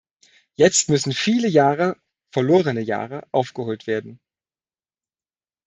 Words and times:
Jetzt 0.55 0.89
müssen 0.89 1.13
viele 1.13 1.47
Jahre, 1.47 1.95
verlorene 2.31 2.81
Jahre, 2.81 3.27
aufgeholt 3.31 3.85
werden. 3.85 4.19